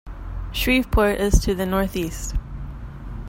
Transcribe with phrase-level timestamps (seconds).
[0.51, 2.33] Shreveport is to the northeast.